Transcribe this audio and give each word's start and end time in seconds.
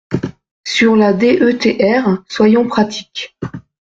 Sur 0.63 0.95
la 0.95 1.13
DETR, 1.13 2.23
soyons 2.27 2.67
pratiques. 2.67 3.37